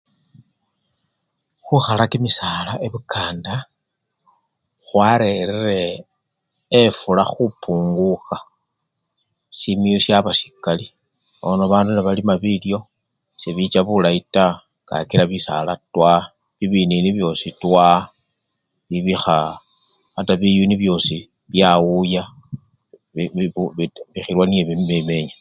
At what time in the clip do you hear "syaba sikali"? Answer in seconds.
10.05-10.87